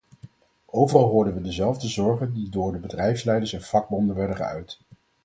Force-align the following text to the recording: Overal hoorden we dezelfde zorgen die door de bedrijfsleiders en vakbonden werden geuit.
Overal 0.65 1.05
hoorden 1.09 1.33
we 1.33 1.41
dezelfde 1.41 1.87
zorgen 1.89 2.33
die 2.33 2.49
door 2.49 2.71
de 2.71 2.79
bedrijfsleiders 2.79 3.53
en 3.53 3.61
vakbonden 3.61 4.15
werden 4.15 4.35
geuit. 4.35 4.79